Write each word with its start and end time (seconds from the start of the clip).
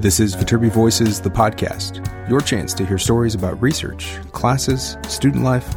This 0.00 0.18
is 0.18 0.34
Viterbi 0.34 0.70
Voices, 0.70 1.20
the 1.20 1.28
podcast, 1.28 2.00
your 2.26 2.40
chance 2.40 2.72
to 2.72 2.86
hear 2.86 2.96
stories 2.96 3.34
about 3.34 3.60
research, 3.60 4.16
classes, 4.32 4.96
student 5.06 5.44
life, 5.44 5.74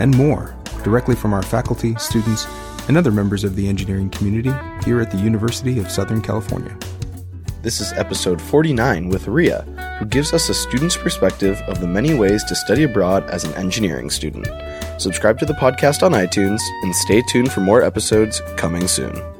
and 0.00 0.16
more 0.16 0.56
directly 0.82 1.14
from 1.14 1.34
our 1.34 1.42
faculty, 1.42 1.94
students, 1.96 2.46
and 2.88 2.96
other 2.96 3.12
members 3.12 3.44
of 3.44 3.54
the 3.54 3.68
engineering 3.68 4.08
community 4.08 4.50
here 4.82 5.02
at 5.02 5.10
the 5.10 5.18
University 5.18 5.78
of 5.78 5.90
Southern 5.90 6.22
California. 6.22 6.74
This 7.60 7.82
is 7.82 7.92
episode 7.92 8.40
49 8.40 9.10
with 9.10 9.28
Ria, 9.28 9.60
who 9.98 10.06
gives 10.06 10.32
us 10.32 10.48
a 10.48 10.54
student's 10.54 10.96
perspective 10.96 11.60
of 11.68 11.78
the 11.82 11.86
many 11.86 12.14
ways 12.14 12.44
to 12.44 12.56
study 12.56 12.84
abroad 12.84 13.28
as 13.28 13.44
an 13.44 13.52
engineering 13.56 14.08
student. 14.08 14.48
Subscribe 14.98 15.38
to 15.38 15.44
the 15.44 15.52
podcast 15.52 16.02
on 16.02 16.12
iTunes 16.12 16.62
and 16.82 16.96
stay 16.96 17.20
tuned 17.28 17.52
for 17.52 17.60
more 17.60 17.82
episodes 17.82 18.40
coming 18.56 18.88
soon. 18.88 19.35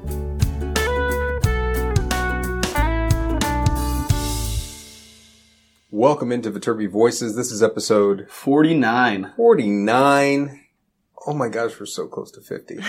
Welcome 5.97 6.31
into 6.31 6.51
Viterbi 6.51 6.91
Voices. 6.91 7.37
This 7.37 7.51
is 7.51 7.63
episode 7.63 8.27
49. 8.29 9.33
49. 9.35 10.61
Oh 11.27 11.33
my 11.33 11.49
gosh, 11.49 11.81
we're 11.81 11.87
so 11.87 12.07
close 12.07 12.31
to 12.33 12.43
50. 12.43 12.77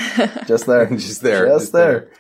Just 0.46 0.66
there. 0.66 0.88
Just 0.88 1.22
there. 1.22 1.48
Just 1.48 1.72
there. 1.72 2.12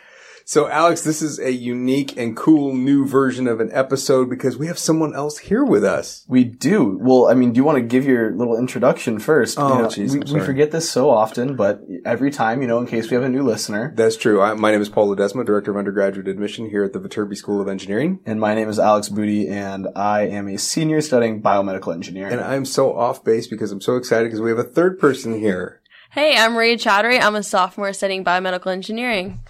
So, 0.50 0.70
Alex, 0.70 1.02
this 1.02 1.22
is 1.22 1.40
a 1.40 1.52
unique 1.52 2.16
and 2.16 2.34
cool 2.34 2.74
new 2.74 3.05
version 3.05 3.50
of 3.50 3.60
an 3.60 3.70
episode 3.74 4.30
because 4.30 4.58
we 4.58 4.68
have 4.68 4.80
someone 4.80 5.14
else 5.14 5.40
here 5.40 5.66
with 5.66 5.84
us. 5.84 6.24
We 6.30 6.46
do. 6.46 6.98
Well, 7.02 7.28
I 7.28 7.34
mean, 7.34 7.52
do 7.52 7.58
you 7.58 7.66
want 7.66 7.80
to 7.80 7.82
give 7.82 8.05
your 8.05 8.32
little 8.32 8.58
introduction 8.58 9.20
first? 9.20 9.60
Oh, 9.60 9.76
You 9.76 9.82
know, 9.82 9.88
jeez, 9.90 10.13
we, 10.13 10.40
we 10.40 10.46
forget 10.46 10.71
this 10.71 10.90
so 10.90 11.10
often, 11.10 11.58
but 11.58 11.82
every 12.05 12.32
time, 12.32 12.62
you 12.62 12.68
know, 12.70 12.80
in 12.80 12.88
case 12.88 13.10
we 13.10 13.16
have 13.16 13.26
a 13.26 13.30
new 13.30 13.44
listener. 13.44 13.91
That's 13.98 14.16
true. 14.16 14.41
I, 14.41 14.54
my 14.54 14.71
name 14.71 14.80
is 14.80 14.88
Paul 14.88 15.13
Ledesma, 15.13 15.46
Director 15.46 15.71
of 15.71 15.76
Undergraduate 15.76 16.30
Admission 16.30 16.70
here 16.70 16.86
at 16.86 16.93
the 16.93 16.99
Viterbi 17.02 17.36
School 17.36 17.60
of 17.60 17.68
Engineering. 17.68 18.21
And 18.26 18.40
my 18.40 18.55
name 18.55 18.70
is 18.70 18.80
Alex 18.80 19.10
Booty, 19.10 19.49
and 19.49 19.90
I 19.98 20.27
am 20.27 20.48
a 20.48 20.58
senior 20.58 21.02
studying 21.02 21.41
biomedical 21.41 21.93
engineering. 21.93 22.32
And 22.32 22.41
I'm 22.41 22.64
so 22.64 22.98
off 22.98 23.21
base 23.21 23.48
because 23.48 23.74
I'm 23.74 23.82
so 23.82 23.98
excited 23.98 24.27
because 24.27 24.40
we 24.40 24.49
have 24.49 24.60
a 24.60 24.64
third 24.64 24.98
person 24.98 25.38
here. 25.38 25.82
Hey, 26.12 26.38
I'm 26.38 26.55
Ria 26.55 26.77
Chowdhury. 26.77 27.21
I'm 27.21 27.36
a 27.36 27.43
sophomore 27.43 27.91
studying 27.91 28.24
biomedical 28.24 28.71
engineering. 28.71 29.41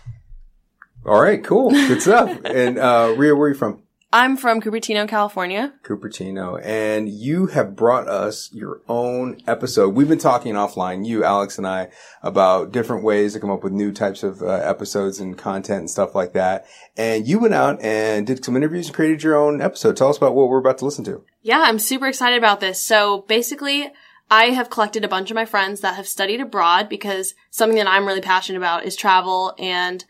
All 1.08 1.22
right, 1.22 1.42
cool. 1.42 1.70
Good 1.70 2.02
stuff. 2.02 2.38
and, 2.46 2.78
uh, 2.78 3.14
Ria, 3.16 3.34
where 3.34 3.46
are 3.46 3.50
you 3.50 3.56
from? 3.56 3.82
I'm 4.12 4.36
from 4.36 4.60
Cupertino, 4.60 5.08
California. 5.08 5.74
Cupertino. 5.84 6.62
And 6.62 7.08
you 7.08 7.48
have 7.48 7.78
brought 7.78 8.10
us 8.10 8.52
your 8.52 8.82
own 8.90 9.38
episode. 9.48 9.96
We've 9.96 10.10
been 10.10 10.18
talking 10.18 10.56
offline, 10.56 11.06
you, 11.06 11.24
Alex, 11.24 11.58
and 11.58 11.66
I, 11.66 11.92
about 12.22 12.74
different 12.74 13.06
ways 13.06 13.34
to 13.34 13.40
come 13.40 13.50
up 13.50 13.64
with 13.64 13.72
new 13.72 13.94
types 13.94 14.22
of 14.22 14.42
uh, 14.42 14.48
episodes 14.48 15.22
and 15.22 15.38
content 15.38 15.80
and 15.80 15.90
stuff 15.90 16.14
like 16.14 16.34
that. 16.34 16.66
And 16.98 17.26
you 17.26 17.40
went 17.40 17.54
out 17.54 17.82
and 17.82 18.28
did 18.28 18.44
some 18.44 18.58
interviews 18.58 18.88
and 18.88 18.96
created 18.96 19.24
your 19.24 19.38
own 19.38 19.62
episode. 19.62 19.96
Tell 19.96 20.10
us 20.10 20.18
about 20.18 20.36
what 20.36 20.50
we're 20.50 20.60
about 20.60 20.78
to 20.80 20.86
listen 20.86 21.06
to. 21.06 21.24
Yeah, 21.42 21.62
I'm 21.62 21.80
super 21.80 22.08
excited 22.08 22.38
about 22.38 22.60
this. 22.60 22.82
So 22.82 23.22
basically, 23.30 23.94
I 24.30 24.48
have 24.50 24.70
collected 24.70 25.06
a 25.06 25.10
bunch 25.10 25.32
of 25.32 25.36
my 25.36 25.46
friends 25.46 25.80
that 25.82 25.96
have 25.96 26.08
studied 26.08 26.42
abroad 26.42 26.90
because 26.90 27.34
something 27.50 27.78
that 27.78 27.88
I'm 27.88 28.06
really 28.06 28.20
passionate 28.20 28.58
about 28.58 28.84
is 28.84 28.98
travel 28.98 29.54
and 29.58 30.04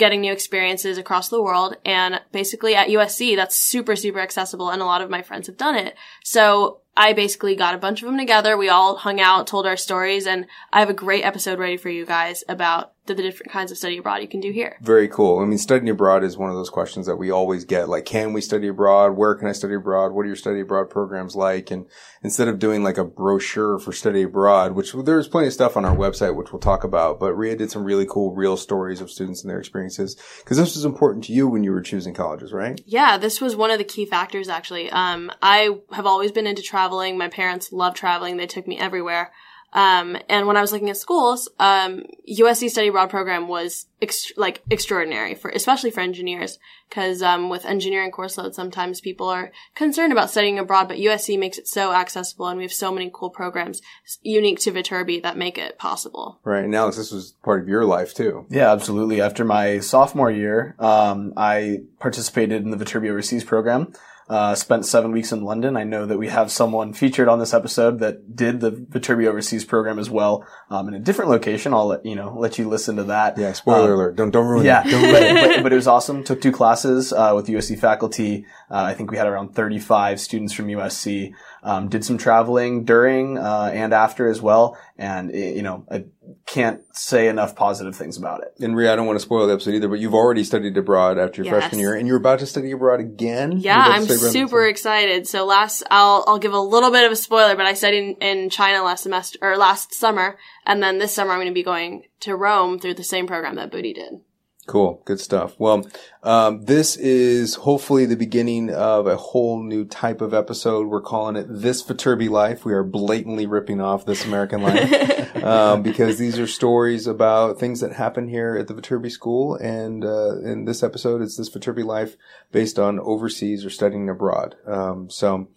getting 0.00 0.22
new 0.22 0.32
experiences 0.32 0.98
across 0.98 1.28
the 1.28 1.40
world. 1.40 1.76
And 1.84 2.20
basically 2.32 2.74
at 2.74 2.88
USC, 2.88 3.36
that's 3.36 3.54
super, 3.54 3.94
super 3.94 4.18
accessible. 4.18 4.70
And 4.70 4.82
a 4.82 4.86
lot 4.86 5.02
of 5.02 5.10
my 5.10 5.22
friends 5.22 5.46
have 5.46 5.56
done 5.56 5.76
it. 5.76 5.94
So 6.24 6.80
I 6.96 7.12
basically 7.12 7.54
got 7.54 7.74
a 7.74 7.78
bunch 7.78 8.02
of 8.02 8.08
them 8.08 8.18
together. 8.18 8.56
We 8.56 8.68
all 8.68 8.96
hung 8.96 9.20
out, 9.20 9.46
told 9.46 9.66
our 9.66 9.76
stories, 9.76 10.26
and 10.26 10.46
I 10.72 10.80
have 10.80 10.90
a 10.90 10.94
great 10.94 11.24
episode 11.24 11.58
ready 11.58 11.76
for 11.76 11.88
you 11.88 12.04
guys 12.04 12.42
about 12.48 12.92
the, 13.10 13.22
the 13.22 13.28
different 13.28 13.52
kinds 13.52 13.70
of 13.70 13.78
study 13.78 13.98
abroad 13.98 14.22
you 14.22 14.28
can 14.28 14.40
do 14.40 14.52
here. 14.52 14.76
Very 14.80 15.08
cool. 15.08 15.40
I 15.40 15.44
mean, 15.44 15.58
studying 15.58 15.90
abroad 15.90 16.24
is 16.24 16.36
one 16.36 16.50
of 16.50 16.56
those 16.56 16.70
questions 16.70 17.06
that 17.06 17.16
we 17.16 17.30
always 17.30 17.64
get. 17.64 17.88
Like, 17.88 18.04
can 18.04 18.32
we 18.32 18.40
study 18.40 18.68
abroad? 18.68 19.16
Where 19.16 19.34
can 19.34 19.48
I 19.48 19.52
study 19.52 19.74
abroad? 19.74 20.12
What 20.12 20.22
are 20.22 20.28
your 20.28 20.36
study 20.36 20.60
abroad 20.60 20.90
programs 20.90 21.36
like? 21.36 21.70
And 21.70 21.86
instead 22.22 22.48
of 22.48 22.58
doing 22.58 22.82
like 22.82 22.98
a 22.98 23.04
brochure 23.04 23.78
for 23.78 23.92
study 23.92 24.22
abroad, 24.22 24.72
which 24.72 24.92
there's 24.92 25.28
plenty 25.28 25.48
of 25.48 25.52
stuff 25.52 25.76
on 25.76 25.84
our 25.84 25.96
website, 25.96 26.34
which 26.34 26.52
we'll 26.52 26.60
talk 26.60 26.84
about, 26.84 27.20
but 27.20 27.34
Ria 27.34 27.56
did 27.56 27.70
some 27.70 27.84
really 27.84 28.06
cool 28.06 28.34
real 28.34 28.56
stories 28.56 29.00
of 29.00 29.10
students 29.10 29.42
and 29.42 29.50
their 29.50 29.58
experiences. 29.58 30.16
Cause 30.44 30.56
this 30.56 30.74
was 30.74 30.84
important 30.84 31.24
to 31.24 31.32
you 31.32 31.48
when 31.48 31.64
you 31.64 31.72
were 31.72 31.82
choosing 31.82 32.14
colleges, 32.14 32.52
right? 32.52 32.80
Yeah, 32.86 33.18
this 33.18 33.40
was 33.40 33.56
one 33.56 33.70
of 33.70 33.78
the 33.78 33.84
key 33.84 34.06
factors 34.06 34.48
actually. 34.48 34.90
Um, 34.90 35.30
I 35.42 35.78
have 35.92 36.06
always 36.06 36.32
been 36.32 36.46
into 36.46 36.62
traveling. 36.62 37.18
My 37.18 37.28
parents 37.28 37.72
love 37.72 37.94
traveling. 37.94 38.36
They 38.36 38.46
took 38.46 38.66
me 38.66 38.78
everywhere. 38.78 39.32
Um, 39.72 40.16
and 40.28 40.46
when 40.46 40.56
I 40.56 40.60
was 40.60 40.72
looking 40.72 40.90
at 40.90 40.96
schools, 40.96 41.48
um, 41.58 42.04
USC 42.28 42.70
study 42.70 42.88
abroad 42.88 43.10
program 43.10 43.46
was 43.48 43.86
ex- 44.02 44.32
like 44.36 44.62
extraordinary 44.68 45.34
for, 45.34 45.50
especially 45.50 45.90
for 45.90 46.00
engineers. 46.00 46.58
Cause, 46.90 47.22
um, 47.22 47.50
with 47.50 47.64
engineering 47.64 48.10
course 48.10 48.36
load, 48.36 48.52
sometimes 48.52 49.00
people 49.00 49.28
are 49.28 49.52
concerned 49.76 50.12
about 50.12 50.28
studying 50.28 50.58
abroad, 50.58 50.88
but 50.88 50.96
USC 50.96 51.38
makes 51.38 51.56
it 51.56 51.68
so 51.68 51.92
accessible 51.92 52.48
and 52.48 52.58
we 52.58 52.64
have 52.64 52.72
so 52.72 52.90
many 52.90 53.08
cool 53.14 53.30
programs 53.30 53.80
unique 54.22 54.58
to 54.60 54.72
Viterbi 54.72 55.22
that 55.22 55.36
make 55.36 55.56
it 55.56 55.78
possible. 55.78 56.40
Right. 56.42 56.64
And 56.64 56.74
Alex, 56.74 56.96
this 56.96 57.12
was 57.12 57.34
part 57.44 57.62
of 57.62 57.68
your 57.68 57.84
life 57.84 58.12
too. 58.12 58.44
Yeah, 58.50 58.72
absolutely. 58.72 59.20
After 59.20 59.44
my 59.44 59.78
sophomore 59.78 60.32
year, 60.32 60.74
um, 60.80 61.32
I 61.36 61.82
participated 62.00 62.64
in 62.64 62.70
the 62.70 62.76
Viterbi 62.76 63.08
Overseas 63.08 63.44
program. 63.44 63.92
Uh, 64.30 64.54
spent 64.54 64.86
seven 64.86 65.10
weeks 65.10 65.32
in 65.32 65.42
London. 65.42 65.76
I 65.76 65.82
know 65.82 66.06
that 66.06 66.16
we 66.16 66.28
have 66.28 66.52
someone 66.52 66.92
featured 66.92 67.26
on 67.26 67.40
this 67.40 67.52
episode 67.52 67.98
that 67.98 68.36
did 68.36 68.60
the 68.60 68.70
Viterbi 68.70 69.26
Overseas 69.26 69.64
program 69.64 69.98
as 69.98 70.08
well, 70.08 70.46
um, 70.70 70.86
in 70.86 70.94
a 70.94 71.00
different 71.00 71.32
location. 71.32 71.74
I'll 71.74 71.88
let 71.88 72.06
you 72.06 72.14
know, 72.14 72.36
let 72.38 72.56
you 72.56 72.68
listen 72.68 72.94
to 72.94 73.04
that. 73.04 73.36
Yeah. 73.36 73.52
Spoiler 73.54 73.92
Um, 73.92 73.98
alert. 73.98 74.14
Don't, 74.14 74.30
don't 74.30 74.46
ruin 74.46 74.64
yeah, 74.64 74.86
it. 74.86 74.90
Don't 74.92 75.02
ruin 75.02 75.36
it. 75.36 75.56
but, 75.56 75.62
but, 75.64 75.72
it 75.72 75.74
was 75.74 75.88
awesome. 75.88 76.22
Took 76.22 76.40
two 76.40 76.52
classes 76.52 77.12
uh, 77.12 77.32
with 77.34 77.48
USC 77.48 77.76
faculty. 77.76 78.46
Uh, 78.70 78.84
I 78.84 78.94
think 78.94 79.10
we 79.10 79.16
had 79.16 79.26
around 79.26 79.56
35 79.56 80.20
students 80.20 80.52
from 80.52 80.68
USC. 80.68 81.32
Um, 81.64 81.88
did 81.88 82.04
some 82.04 82.16
traveling 82.16 82.84
during 82.84 83.36
uh, 83.36 83.72
and 83.74 83.92
after 83.92 84.30
as 84.30 84.40
well, 84.40 84.78
and 84.96 85.34
you 85.34 85.62
know 85.62 85.84
I 85.90 86.04
can't 86.46 86.80
say 86.96 87.28
enough 87.28 87.54
positive 87.54 87.94
things 87.94 88.16
about 88.16 88.42
it. 88.42 88.54
And 88.62 88.76
Ria, 88.76 88.92
I 88.92 88.96
don't 88.96 89.06
want 89.06 89.18
to 89.18 89.22
spoil 89.24 89.46
the 89.46 89.54
episode 89.54 89.74
either, 89.74 89.88
but 89.88 90.00
you've 90.00 90.14
already 90.14 90.44
studied 90.44 90.76
abroad 90.76 91.18
after 91.18 91.42
your 91.42 91.52
Yes. 91.52 91.62
freshman 91.62 91.80
year 91.80 91.94
and 91.94 92.06
you're 92.06 92.16
about 92.16 92.38
to 92.40 92.46
study 92.46 92.70
abroad 92.72 93.00
again? 93.00 93.58
Yeah, 93.58 93.82
I'm 93.86 94.06
super 94.06 94.66
excited. 94.66 95.26
So 95.26 95.44
last, 95.46 95.82
I'll, 95.90 96.24
I'll 96.26 96.38
give 96.38 96.52
a 96.52 96.60
little 96.60 96.90
bit 96.90 97.04
of 97.04 97.12
a 97.12 97.16
spoiler, 97.16 97.56
but 97.56 97.66
I 97.66 97.74
studied 97.74 98.16
in, 98.20 98.42
in 98.42 98.50
China 98.50 98.82
last 98.82 99.02
semester, 99.02 99.38
or 99.42 99.56
last 99.56 99.94
summer, 99.94 100.38
and 100.66 100.82
then 100.82 100.98
this 100.98 101.14
summer 101.14 101.32
I'm 101.32 101.38
going 101.38 101.48
to 101.48 101.54
be 101.54 101.62
going 101.62 102.04
to 102.20 102.36
Rome 102.36 102.78
through 102.78 102.94
the 102.94 103.04
same 103.04 103.26
program 103.26 103.56
that 103.56 103.70
Booty 103.70 103.92
did. 103.92 104.20
Cool. 104.66 105.02
Good 105.04 105.18
stuff. 105.18 105.58
Well, 105.58 105.86
um, 106.22 106.64
this 106.64 106.96
is 106.96 107.56
hopefully 107.56 108.06
the 108.06 108.16
beginning 108.16 108.70
of 108.70 109.06
a 109.06 109.16
whole 109.16 109.62
new 109.62 109.84
type 109.84 110.20
of 110.20 110.32
episode. 110.32 110.86
We're 110.86 111.00
calling 111.00 111.34
it 111.34 111.46
This 111.48 111.82
Viterbi 111.82 112.28
Life. 112.28 112.64
We 112.64 112.72
are 112.74 112.84
blatantly 112.84 113.46
ripping 113.46 113.80
off 113.80 114.06
This 114.06 114.24
American 114.24 114.62
Life, 114.62 115.36
um, 115.44 115.82
because 115.82 116.18
these 116.18 116.38
are 116.38 116.46
stories 116.46 117.06
about 117.06 117.58
things 117.58 117.80
that 117.80 117.94
happen 117.94 118.28
here 118.28 118.54
at 118.54 118.68
the 118.68 118.74
Viterbi 118.74 119.10
School. 119.10 119.56
And, 119.56 120.04
uh, 120.04 120.38
in 120.40 120.66
this 120.66 120.82
episode, 120.82 121.20
it's 121.22 121.36
This 121.36 121.50
Viterbi 121.50 121.84
Life 121.84 122.16
based 122.52 122.78
on 122.78 123.00
overseas 123.00 123.64
or 123.64 123.70
studying 123.70 124.08
abroad. 124.08 124.54
Um, 124.66 125.10
so, 125.10 125.48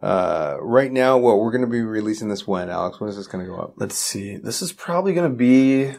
uh, 0.00 0.56
right 0.60 0.90
now, 0.90 1.18
what 1.18 1.38
we're 1.38 1.52
going 1.52 1.60
to 1.60 1.66
be 1.66 1.82
releasing 1.82 2.28
this 2.28 2.46
when, 2.46 2.70
Alex? 2.70 3.00
When 3.00 3.10
is 3.10 3.16
this 3.16 3.26
going 3.26 3.44
to 3.44 3.50
go 3.50 3.58
up? 3.58 3.74
Let's 3.76 3.98
see. 3.98 4.36
This 4.36 4.62
is 4.62 4.72
probably 4.72 5.12
going 5.12 5.30
to 5.30 5.36
be. 5.36 5.94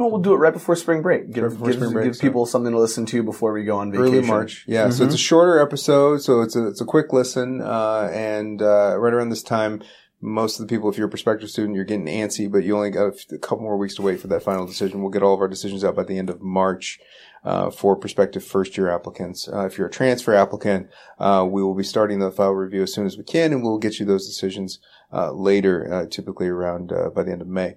Know, 0.00 0.06
we'll 0.08 0.22
do 0.22 0.32
it 0.32 0.38
right 0.38 0.52
before 0.52 0.76
spring 0.76 1.02
break. 1.02 1.30
Give, 1.30 1.44
Right 1.44 1.52
before 1.52 1.66
give, 1.68 1.76
spring 1.76 1.92
break, 1.92 2.04
give 2.06 2.16
so- 2.16 2.22
people 2.22 2.46
something 2.46 2.72
to 2.72 2.78
listen 2.78 3.04
to 3.06 3.22
before 3.22 3.52
we 3.52 3.64
go 3.64 3.76
on 3.76 3.92
vacation. 3.92 4.14
Early 4.14 4.26
March, 4.26 4.64
yeah. 4.66 4.88
So 4.88 5.04
it's 5.04 5.14
a 5.14 5.18
shorter 5.18 5.60
episode, 5.60 6.22
so 6.22 6.40
it's 6.40 6.56
a 6.56 6.68
it's 6.68 6.80
a 6.80 6.86
quick 6.86 7.12
listen, 7.12 7.60
uh, 7.60 8.10
and 8.10 8.62
uh, 8.62 8.96
right 8.98 9.12
around 9.12 9.28
this 9.28 9.42
time, 9.42 9.82
most 10.22 10.58
of 10.58 10.66
the 10.66 10.74
people, 10.74 10.88
if 10.88 10.96
you're 10.96 11.06
a 11.06 11.10
prospective 11.10 11.50
student, 11.50 11.76
you're 11.76 11.84
getting 11.84 12.06
antsy, 12.06 12.50
but 12.50 12.64
you 12.64 12.74
only 12.74 12.88
got 12.90 13.04
a, 13.04 13.12
f- 13.14 13.30
a 13.30 13.38
couple 13.38 13.62
more 13.62 13.76
weeks 13.76 13.94
to 13.96 14.02
wait 14.02 14.20
for 14.20 14.26
that 14.28 14.42
final 14.42 14.66
decision. 14.66 15.02
We'll 15.02 15.10
get 15.10 15.22
all 15.22 15.34
of 15.34 15.40
our 15.40 15.48
decisions 15.48 15.84
out 15.84 15.96
by 15.96 16.04
the 16.04 16.18
end 16.18 16.30
of 16.30 16.40
March. 16.40 16.98
Uh, 17.42 17.70
for 17.70 17.96
prospective 17.96 18.44
first 18.44 18.76
year 18.76 18.90
applicants. 18.94 19.48
Uh, 19.48 19.64
if 19.64 19.78
you're 19.78 19.86
a 19.86 19.90
transfer 19.90 20.34
applicant, 20.34 20.90
uh, 21.18 21.42
we 21.50 21.62
will 21.62 21.74
be 21.74 21.82
starting 21.82 22.18
the 22.18 22.30
file 22.30 22.50
review 22.50 22.82
as 22.82 22.92
soon 22.92 23.06
as 23.06 23.16
we 23.16 23.24
can 23.24 23.50
and 23.54 23.62
we'll 23.62 23.78
get 23.78 23.98
you 23.98 24.04
those 24.04 24.26
decisions, 24.26 24.78
uh, 25.10 25.32
later, 25.32 25.90
uh, 25.90 26.06
typically 26.06 26.48
around, 26.48 26.92
uh, 26.92 27.08
by 27.08 27.22
the 27.22 27.32
end 27.32 27.40
of 27.40 27.48
May 27.48 27.76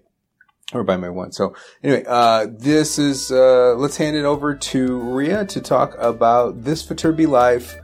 or 0.73 0.83
by 0.83 0.97
May 0.97 1.09
1. 1.09 1.31
So 1.31 1.55
anyway, 1.83 2.03
uh, 2.07 2.47
this 2.49 2.97
is, 2.99 3.31
uh, 3.31 3.75
let's 3.77 3.97
hand 3.97 4.15
it 4.15 4.25
over 4.25 4.55
to 4.55 4.97
Ria 4.99 5.45
to 5.45 5.61
talk 5.61 5.95
about 5.97 6.63
this 6.63 6.85
Viterbi 6.85 7.27
life 7.27 7.75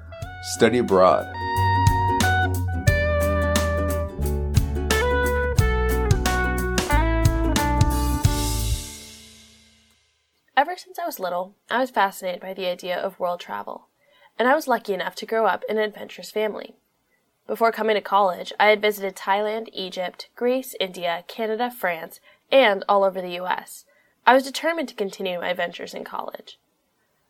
study 0.54 0.80
abroad. 0.80 1.28
Ever 10.58 10.76
since 10.76 11.00
I 11.00 11.06
was 11.06 11.20
little, 11.20 11.56
I 11.70 11.80
was 11.80 11.90
fascinated 11.90 12.42
by 12.42 12.54
the 12.54 12.68
idea 12.68 12.98
of 12.98 13.18
world 13.18 13.40
travel, 13.40 13.88
and 14.38 14.46
I 14.46 14.56
was 14.56 14.68
lucky 14.68 14.94
enough 14.94 15.16
to 15.16 15.26
grow 15.26 15.46
up 15.46 15.64
in 15.70 15.78
an 15.78 15.84
adventurous 15.84 16.32
family. 16.32 16.76
Before 17.48 17.72
coming 17.72 17.96
to 17.96 18.02
college, 18.02 18.54
I 18.60 18.68
had 18.68 18.82
visited 18.82 19.16
Thailand, 19.16 19.70
Egypt, 19.74 20.30
Greece, 20.36 20.76
India, 20.80 21.24
Canada, 21.28 21.72
France, 21.72 22.20
and 22.52 22.84
all 22.88 23.04
over 23.04 23.22
the 23.22 23.40
US. 23.40 23.86
I 24.26 24.34
was 24.34 24.44
determined 24.44 24.90
to 24.90 24.96
continue 24.96 25.40
my 25.40 25.50
adventures 25.50 25.94
in 25.94 26.04
college. 26.04 26.60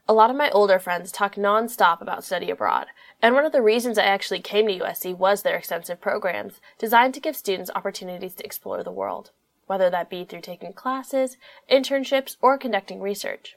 A 0.08 0.14
lot 0.14 0.32
of 0.32 0.36
my 0.36 0.50
older 0.50 0.80
friends 0.80 1.12
talk 1.12 1.36
nonstop 1.36 2.02
about 2.02 2.24
study 2.24 2.50
abroad, 2.50 2.88
and 3.22 3.36
one 3.36 3.46
of 3.46 3.52
the 3.52 3.62
reasons 3.62 3.98
I 3.98 4.06
actually 4.06 4.40
came 4.40 4.68
to 4.68 4.80
USC 4.80 5.16
was 5.16 5.44
their 5.44 5.56
extensive 5.56 6.02
programs 6.02 6.60
designed 6.80 7.14
to 7.14 7.20
give 7.20 7.36
students 7.36 7.70
opportunities 7.76 8.34
to 8.36 8.44
explore 8.44 8.84
the 8.84 8.92
world, 8.92 9.30
whether 9.68 9.90
that 9.92 10.10
be 10.10 10.26
through 10.26 10.42
taking 10.42 10.74
classes, 10.74 11.38
internships, 11.72 12.38
or 12.42 12.58
conducting 12.58 13.02
research. 13.02 13.56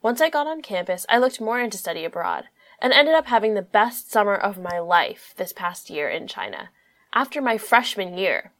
Once 0.00 0.20
I 0.20 0.30
got 0.30 0.46
on 0.46 0.62
campus, 0.62 1.06
I 1.08 1.18
looked 1.18 1.40
more 1.40 1.60
into 1.60 1.76
study 1.76 2.04
abroad 2.04 2.44
and 2.80 2.92
ended 2.92 3.14
up 3.14 3.26
having 3.26 3.54
the 3.54 3.62
best 3.62 4.12
summer 4.12 4.36
of 4.36 4.58
my 4.58 4.78
life 4.78 5.34
this 5.36 5.52
past 5.52 5.90
year 5.90 6.08
in 6.08 6.28
China, 6.28 6.68
after 7.12 7.42
my 7.42 7.58
freshman 7.58 8.16
year. 8.16 8.52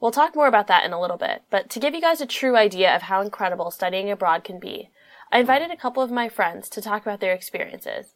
We'll 0.00 0.10
talk 0.10 0.36
more 0.36 0.46
about 0.46 0.66
that 0.66 0.84
in 0.84 0.92
a 0.92 1.00
little 1.00 1.16
bit, 1.16 1.42
but 1.50 1.70
to 1.70 1.80
give 1.80 1.94
you 1.94 2.00
guys 2.00 2.20
a 2.20 2.26
true 2.26 2.56
idea 2.56 2.94
of 2.94 3.02
how 3.02 3.22
incredible 3.22 3.70
studying 3.70 4.10
abroad 4.10 4.44
can 4.44 4.58
be, 4.58 4.90
I 5.32 5.38
invited 5.38 5.70
a 5.70 5.76
couple 5.76 6.02
of 6.02 6.10
my 6.10 6.28
friends 6.28 6.68
to 6.70 6.82
talk 6.82 7.02
about 7.02 7.20
their 7.20 7.32
experiences. 7.32 8.14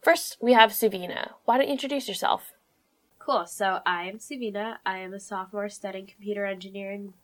First, 0.00 0.38
we 0.40 0.54
have 0.54 0.72
Savina. 0.72 1.32
Why 1.44 1.58
don't 1.58 1.66
you 1.66 1.72
introduce 1.72 2.08
yourself? 2.08 2.52
Cool. 3.18 3.46
So 3.46 3.80
I 3.86 4.08
am 4.08 4.18
Savina. 4.18 4.80
I 4.84 4.98
am 4.98 5.14
a 5.14 5.20
sophomore 5.20 5.68
studying 5.68 6.06
computer 6.06 6.44
engineering 6.44 7.14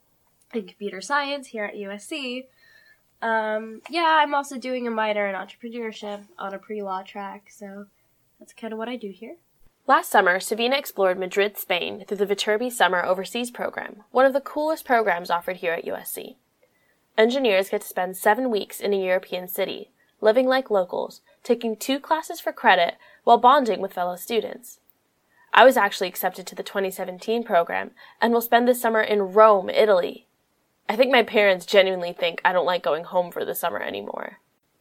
and 0.53 0.67
computer 0.67 1.01
science 1.01 1.47
here 1.47 1.65
at 1.65 1.75
USC. 1.75 2.45
Um, 3.21 3.81
yeah, 3.89 4.19
I'm 4.21 4.33
also 4.33 4.57
doing 4.57 4.87
a 4.87 4.91
minor 4.91 5.27
in 5.27 5.35
entrepreneurship 5.35 6.23
on 6.37 6.53
a 6.53 6.57
pre-law 6.57 7.03
track, 7.03 7.49
so 7.51 7.87
that's 8.39 8.53
kind 8.53 8.71
of 8.71 8.79
what 8.79 8.87
I 8.87 8.95
do 8.95 9.09
here. 9.09 9.35
Last 9.89 10.11
summer, 10.11 10.39
Savina 10.39 10.77
explored 10.77 11.17
Madrid, 11.17 11.57
Spain 11.57 12.05
through 12.07 12.17
the 12.17 12.27
Viterbi 12.27 12.71
Summer 12.71 13.03
Overseas 13.03 13.49
Program, 13.49 14.03
one 14.11 14.23
of 14.23 14.33
the 14.33 14.39
coolest 14.39 14.85
programs 14.85 15.31
offered 15.31 15.57
here 15.57 15.73
at 15.73 15.83
USC. 15.83 16.35
Engineers 17.17 17.69
get 17.69 17.81
to 17.81 17.87
spend 17.87 18.15
seven 18.15 18.51
weeks 18.51 18.79
in 18.79 18.93
a 18.93 19.03
European 19.03 19.47
city, 19.47 19.89
living 20.21 20.45
like 20.45 20.69
locals, 20.69 21.21
taking 21.41 21.75
two 21.75 21.99
classes 21.99 22.39
for 22.39 22.51
credit 22.51 22.99
while 23.23 23.39
bonding 23.39 23.81
with 23.81 23.93
fellow 23.93 24.15
students. 24.15 24.79
I 25.55 25.65
was 25.65 25.75
actually 25.75 26.09
accepted 26.09 26.45
to 26.45 26.53
the 26.53 26.61
2017 26.61 27.43
program 27.43 27.89
and 28.21 28.31
will 28.31 28.41
spend 28.41 28.67
this 28.67 28.79
summer 28.79 29.01
in 29.01 29.33
Rome, 29.33 29.71
Italy. 29.71 30.27
I 30.87 30.97
think 30.97 31.11
my 31.11 31.23
parents 31.23 31.65
genuinely 31.65 32.13
think 32.13 32.41
I 32.45 32.53
don't 32.53 32.67
like 32.67 32.83
going 32.83 33.05
home 33.05 33.31
for 33.31 33.43
the 33.43 33.55
summer 33.55 33.81
anymore. 33.81 34.37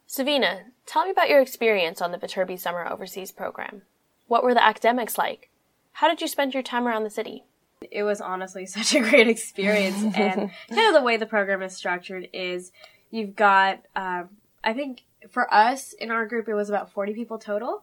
Savina, 0.06 0.64
tell 0.84 1.06
me 1.06 1.11
about 1.12 1.31
your 1.31 1.40
experience 1.40 2.02
on 2.02 2.12
the 2.12 2.19
Viterbi 2.19 2.61
Summer 2.61 2.87
Overseas 2.87 3.32
Program. 3.32 3.84
What 4.28 4.44
were 4.44 4.54
the 4.54 4.64
academics 4.64 5.19
like? 5.19 5.50
How 5.92 6.08
did 6.08 6.20
you 6.20 6.28
spend 6.28 6.54
your 6.54 6.62
time 6.62 6.86
around 6.86 7.02
the 7.02 7.10
city? 7.10 7.44
It 7.90 8.04
was 8.04 8.20
honestly 8.20 8.66
such 8.66 8.94
a 8.94 9.00
great 9.00 9.26
experience, 9.26 10.02
and 10.02 10.50
kind 10.70 10.88
of 10.88 10.94
the 10.94 11.02
way 11.02 11.16
the 11.16 11.26
program 11.26 11.62
is 11.62 11.76
structured 11.76 12.28
is 12.32 12.70
you've 13.10 13.34
got, 13.34 13.82
um, 13.96 14.28
I 14.62 14.72
think 14.72 15.02
for 15.30 15.52
us 15.52 15.92
in 15.92 16.10
our 16.10 16.26
group, 16.26 16.48
it 16.48 16.54
was 16.54 16.69
about 16.69 16.92
40 16.92 17.14
people 17.14 17.38
total. 17.38 17.82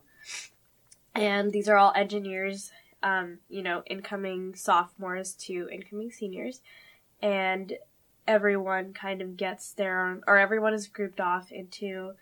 And 1.13 1.51
these 1.51 1.69
are 1.69 1.77
all 1.77 1.94
engineers, 1.95 2.71
um, 3.01 3.39
you 3.50 3.62
know, 3.62 3.83
incoming 3.86 4.56
sophomores 4.56 5.33
to 5.33 5.69
incoming 5.71 6.12
seniors. 6.12 6.62
And 7.21 7.74
everyone 8.27 8.94
kind 8.94 9.21
of 9.21 9.38
gets 9.38 9.71
their 9.71 10.06
own, 10.06 10.24
or 10.27 10.38
everyone 10.38 10.74
is 10.74 10.88
grouped 10.88 11.19
off 11.19 11.51
into 11.51 12.13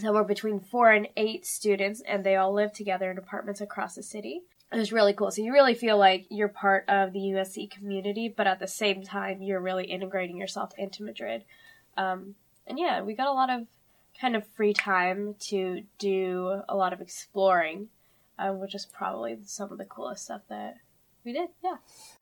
somewhere 0.00 0.24
between 0.24 0.60
four 0.60 0.90
and 0.90 1.08
eight 1.16 1.46
students, 1.46 2.02
and 2.06 2.24
they 2.24 2.36
all 2.36 2.52
live 2.52 2.72
together 2.72 3.10
in 3.10 3.18
apartments 3.18 3.60
across 3.60 3.94
the 3.94 4.02
city. 4.02 4.42
It 4.72 4.78
was 4.78 4.92
really 4.92 5.12
cool. 5.12 5.30
So 5.30 5.42
you 5.42 5.52
really 5.52 5.74
feel 5.74 5.98
like 5.98 6.26
you're 6.30 6.48
part 6.48 6.84
of 6.88 7.12
the 7.12 7.20
USC 7.20 7.70
community, 7.70 8.32
but 8.34 8.46
at 8.46 8.58
the 8.58 8.66
same 8.66 9.02
time, 9.02 9.40
you're 9.40 9.60
really 9.60 9.84
integrating 9.84 10.36
yourself 10.36 10.72
into 10.76 11.04
Madrid. 11.04 11.44
Um, 11.96 12.34
and 12.66 12.78
yeah, 12.78 13.02
we 13.02 13.14
got 13.14 13.28
a 13.28 13.32
lot 13.32 13.50
of 13.50 13.66
kind 14.20 14.34
of 14.34 14.46
free 14.46 14.72
time 14.72 15.34
to 15.38 15.82
do 15.98 16.62
a 16.68 16.74
lot 16.74 16.92
of 16.92 17.00
exploring, 17.00 17.88
uh, 18.38 18.52
which 18.52 18.74
is 18.74 18.86
probably 18.86 19.38
some 19.44 19.70
of 19.70 19.78
the 19.78 19.84
coolest 19.84 20.24
stuff 20.24 20.42
that 20.48 20.76
we 21.24 21.32
did. 21.32 21.50
Yeah. 21.62 21.76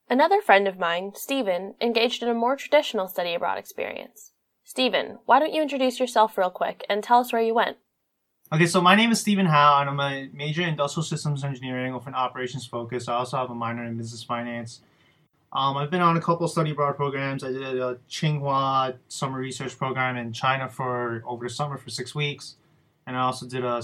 Another 0.08 0.40
friend 0.40 0.68
of 0.68 0.78
mine, 0.78 1.12
Stephen, 1.14 1.74
engaged 1.80 2.22
in 2.22 2.28
a 2.28 2.34
more 2.34 2.56
traditional 2.56 3.08
study 3.08 3.34
abroad 3.34 3.58
experience. 3.58 4.31
Stephen, 4.72 5.18
why 5.26 5.38
don't 5.38 5.52
you 5.52 5.60
introduce 5.60 6.00
yourself 6.00 6.38
real 6.38 6.48
quick 6.48 6.82
and 6.88 7.04
tell 7.04 7.20
us 7.20 7.30
where 7.30 7.42
you 7.42 7.52
went? 7.52 7.76
Okay, 8.50 8.64
so 8.64 8.80
my 8.80 8.94
name 8.94 9.12
is 9.12 9.20
Stephen 9.20 9.44
Howe, 9.44 9.82
and 9.82 9.90
I'm 9.90 10.00
a 10.00 10.30
major 10.32 10.62
in 10.62 10.70
industrial 10.70 11.04
systems 11.04 11.44
engineering 11.44 11.92
with 11.92 12.06
an 12.06 12.14
operations 12.14 12.64
focus. 12.64 13.06
I 13.06 13.12
also 13.12 13.36
have 13.36 13.50
a 13.50 13.54
minor 13.54 13.84
in 13.84 13.98
business 13.98 14.22
finance. 14.22 14.80
Um, 15.52 15.76
I've 15.76 15.90
been 15.90 16.00
on 16.00 16.16
a 16.16 16.22
couple 16.22 16.48
study 16.48 16.70
abroad 16.70 16.96
programs. 16.96 17.44
I 17.44 17.52
did 17.52 17.62
a 17.62 17.98
Tsinghua 18.08 18.96
summer 19.08 19.38
research 19.38 19.76
program 19.76 20.16
in 20.16 20.32
China 20.32 20.70
for 20.70 21.22
over 21.26 21.44
the 21.44 21.52
summer 21.52 21.76
for 21.76 21.90
six 21.90 22.14
weeks, 22.14 22.56
and 23.06 23.14
I 23.14 23.20
also 23.20 23.46
did 23.46 23.64
a, 23.64 23.82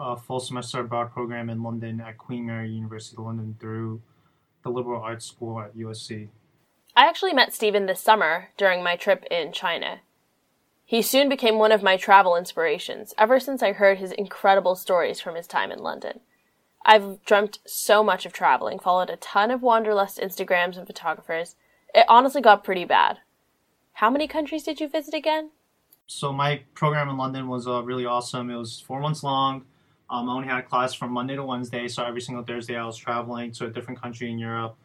a 0.00 0.16
full 0.16 0.40
semester 0.40 0.80
abroad 0.80 1.12
program 1.12 1.48
in 1.48 1.62
London 1.62 2.00
at 2.00 2.18
Queen 2.18 2.44
Mary 2.44 2.70
University 2.70 3.14
of 3.16 3.24
London 3.24 3.54
through 3.60 4.02
the 4.64 4.70
liberal 4.70 5.00
arts 5.00 5.26
school 5.26 5.60
at 5.60 5.76
USC. 5.76 6.26
I 6.96 7.06
actually 7.06 7.34
met 7.34 7.54
Stephen 7.54 7.86
this 7.86 8.00
summer 8.00 8.48
during 8.56 8.82
my 8.82 8.96
trip 8.96 9.24
in 9.30 9.52
China. 9.52 10.00
He 10.84 11.00
soon 11.00 11.28
became 11.28 11.58
one 11.58 11.72
of 11.72 11.82
my 11.82 11.96
travel 11.96 12.36
inspirations 12.36 13.14
ever 13.16 13.40
since 13.40 13.62
I 13.62 13.72
heard 13.72 13.98
his 13.98 14.12
incredible 14.12 14.76
stories 14.76 15.20
from 15.20 15.34
his 15.34 15.46
time 15.46 15.72
in 15.72 15.78
London. 15.78 16.20
I've 16.84 17.24
dreamt 17.24 17.60
so 17.66 18.04
much 18.04 18.26
of 18.26 18.34
traveling, 18.34 18.78
followed 18.78 19.08
a 19.08 19.16
ton 19.16 19.50
of 19.50 19.62
Wanderlust 19.62 20.18
Instagrams 20.18 20.76
and 20.76 20.86
photographers. 20.86 21.56
It 21.94 22.04
honestly 22.08 22.42
got 22.42 22.64
pretty 22.64 22.84
bad. 22.84 23.18
How 23.94 24.10
many 24.10 24.28
countries 24.28 24.64
did 24.64 24.80
you 24.80 24.88
visit 24.88 25.14
again? 25.14 25.50
So 26.06 26.32
my 26.32 26.62
program 26.74 27.08
in 27.08 27.16
London 27.16 27.48
was 27.48 27.66
uh, 27.66 27.82
really 27.82 28.04
awesome. 28.04 28.50
It 28.50 28.56
was 28.56 28.80
four 28.80 29.00
months 29.00 29.22
long. 29.22 29.64
Um, 30.10 30.28
I 30.28 30.34
only 30.34 30.48
had 30.48 30.58
a 30.58 30.62
class 30.62 30.92
from 30.92 31.12
Monday 31.12 31.36
to 31.36 31.42
Wednesday, 31.42 31.88
so 31.88 32.04
every 32.04 32.20
single 32.20 32.44
Thursday 32.44 32.76
I 32.76 32.84
was 32.84 32.98
traveling 32.98 33.52
to 33.52 33.66
a 33.66 33.70
different 33.70 34.02
country 34.02 34.30
in 34.30 34.38
Europe. 34.38 34.76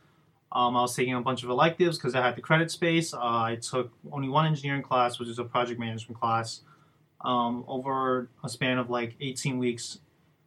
Um, 0.51 0.75
I 0.75 0.81
was 0.81 0.95
taking 0.95 1.13
a 1.13 1.21
bunch 1.21 1.43
of 1.43 1.49
electives 1.49 1.97
because 1.97 2.15
I 2.15 2.21
had 2.21 2.35
the 2.35 2.41
credit 2.41 2.71
space. 2.71 3.13
Uh, 3.13 3.19
I 3.19 3.57
took 3.61 3.91
only 4.11 4.29
one 4.29 4.45
engineering 4.45 4.81
class, 4.81 5.19
which 5.19 5.29
is 5.29 5.37
a 5.37 5.43
project 5.43 5.79
management 5.79 6.19
class. 6.19 6.61
Um, 7.21 7.65
over 7.67 8.29
a 8.43 8.49
span 8.49 8.77
of 8.77 8.89
like 8.89 9.15
18 9.19 9.57
weeks, 9.59 9.99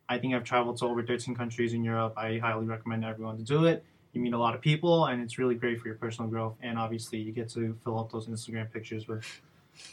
I 0.08 0.18
think 0.18 0.34
I've 0.34 0.44
traveled 0.44 0.78
to 0.78 0.86
over 0.86 1.02
13 1.02 1.34
countries 1.34 1.72
in 1.72 1.84
Europe. 1.84 2.14
I 2.16 2.38
highly 2.38 2.66
recommend 2.66 3.04
everyone 3.04 3.36
to 3.36 3.44
do 3.44 3.66
it. 3.66 3.84
You 4.12 4.20
meet 4.20 4.32
a 4.32 4.38
lot 4.38 4.54
of 4.54 4.60
people, 4.60 5.06
and 5.06 5.22
it's 5.22 5.38
really 5.38 5.54
great 5.54 5.80
for 5.80 5.88
your 5.88 5.96
personal 5.96 6.28
growth. 6.28 6.56
And 6.62 6.78
obviously, 6.78 7.18
you 7.18 7.32
get 7.32 7.48
to 7.50 7.78
fill 7.84 7.98
up 7.98 8.10
those 8.10 8.26
Instagram 8.26 8.70
pictures 8.72 9.08
with 9.08 9.24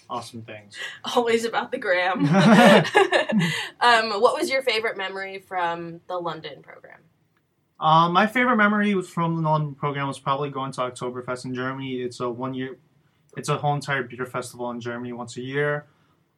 awesome 0.10 0.42
things. 0.42 0.76
Always 1.16 1.46
about 1.46 1.72
the 1.72 1.78
gram. 1.78 2.26
um, 3.80 4.22
what 4.22 4.36
was 4.36 4.50
your 4.50 4.62
favorite 4.62 4.98
memory 4.98 5.40
from 5.40 6.02
the 6.08 6.18
London 6.18 6.62
program? 6.62 7.00
Um, 7.80 8.12
my 8.12 8.28
favorite 8.28 8.58
memory 8.58 9.02
from 9.02 9.42
the 9.42 9.50
London 9.50 9.74
program 9.74 10.08
was 10.08 10.20
probably 10.20 10.50
going 10.50 10.72
to 10.74 10.82
Oktoberfest 10.82 11.46
in 11.46 11.54
Germany. 11.54 12.02
It's 12.02 12.20
a 12.20 12.30
one 12.30 12.54
year, 12.54 12.78
it's 13.38 13.50
a 13.50 13.58
whole 13.58 13.74
entire 13.74 14.04
beer 14.04 14.26
festival 14.26 14.70
in 14.72 14.82
Germany 14.82 15.14
once 15.14 15.38
a 15.38 15.42
year. 15.42 15.86